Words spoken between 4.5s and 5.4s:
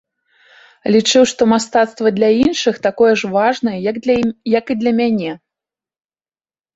як і для мяне.